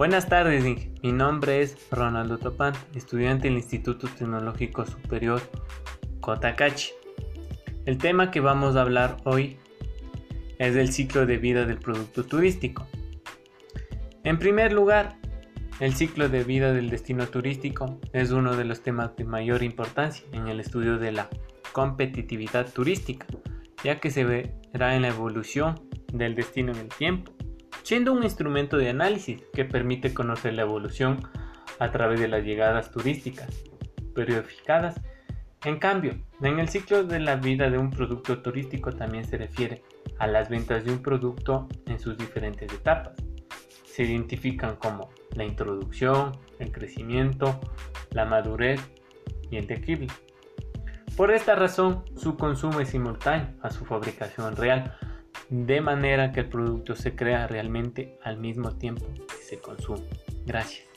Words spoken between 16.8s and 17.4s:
destino